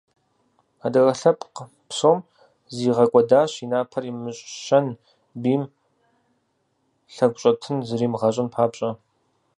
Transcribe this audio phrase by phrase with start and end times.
[0.85, 2.17] Адыгэ лъэпкъ псом
[2.75, 4.87] зигъэкӀуэдащ и напэр имыщэн,
[5.41, 5.63] бийм
[7.13, 8.89] лъэгущӀэтын зримыгъэщӀын папщӀэ.